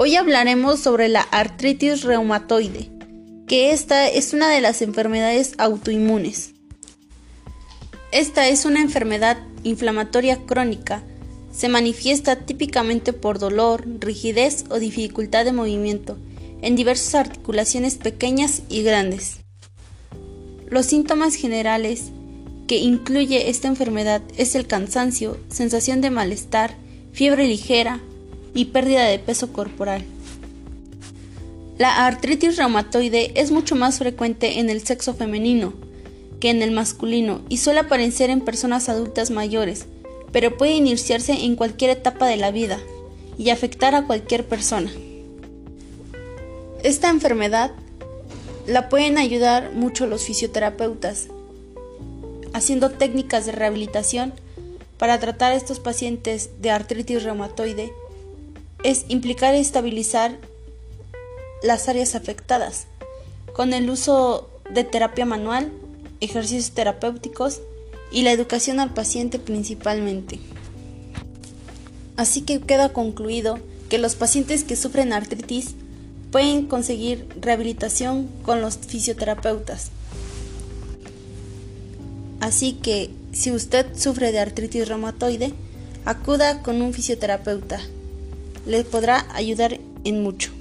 [0.00, 2.88] Hoy hablaremos sobre la artritis reumatoide,
[3.48, 6.54] que esta es una de las enfermedades autoinmunes.
[8.12, 11.02] Esta es una enfermedad inflamatoria crónica.
[11.50, 16.16] Se manifiesta típicamente por dolor, rigidez o dificultad de movimiento
[16.62, 19.38] en diversas articulaciones pequeñas y grandes.
[20.68, 22.12] Los síntomas generales
[22.68, 26.76] que incluye esta enfermedad es el cansancio, sensación de malestar,
[27.10, 28.00] fiebre ligera,
[28.58, 30.04] y pérdida de peso corporal.
[31.78, 35.74] La artritis reumatoide es mucho más frecuente en el sexo femenino
[36.40, 39.86] que en el masculino y suele aparecer en personas adultas mayores,
[40.32, 42.80] pero puede iniciarse en cualquier etapa de la vida
[43.38, 44.90] y afectar a cualquier persona.
[46.82, 47.70] Esta enfermedad
[48.66, 51.28] la pueden ayudar mucho los fisioterapeutas,
[52.52, 54.32] haciendo técnicas de rehabilitación
[54.98, 57.92] para tratar a estos pacientes de artritis reumatoide
[58.84, 60.36] es implicar estabilizar
[61.62, 62.86] las áreas afectadas
[63.52, 65.72] con el uso de terapia manual,
[66.20, 67.60] ejercicios terapéuticos
[68.12, 70.38] y la educación al paciente principalmente.
[72.16, 75.74] Así que queda concluido que los pacientes que sufren artritis
[76.30, 79.90] pueden conseguir rehabilitación con los fisioterapeutas.
[82.40, 85.52] Así que si usted sufre de artritis reumatoide,
[86.04, 87.80] acuda con un fisioterapeuta
[88.68, 90.57] le podrá ayudar en mucho.